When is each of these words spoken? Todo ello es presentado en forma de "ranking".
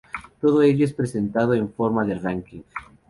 Todo 0.39 0.63
ello 0.63 0.83
es 0.83 0.95
presentado 0.95 1.53
en 1.53 1.71
forma 1.75 2.03
de 2.05 2.15
"ranking". 2.15 2.63